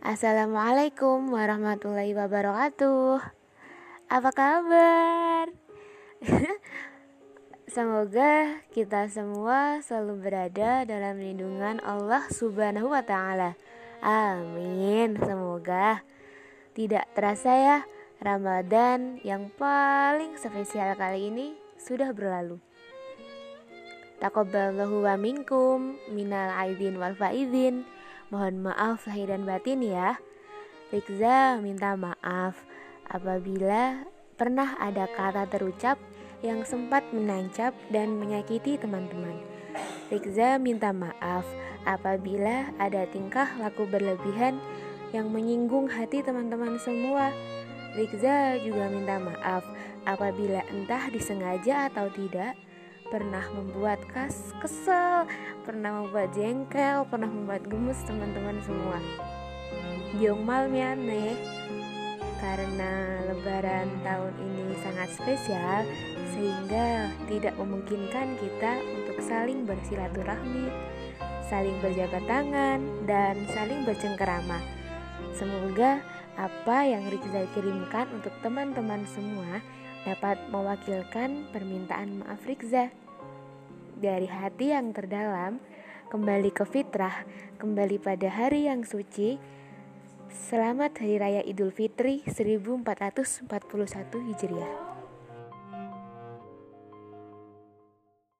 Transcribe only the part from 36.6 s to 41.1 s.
sempat menancap dan menyakiti teman-teman. Rikza minta